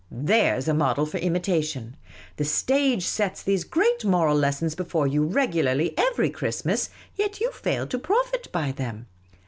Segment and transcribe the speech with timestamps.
[0.09, 1.95] There 's a model for imitation!
[2.37, 7.51] The stage sets these great moral lessons before you regularly every Christ mas; yet you
[7.51, 9.05] fail to profit by them.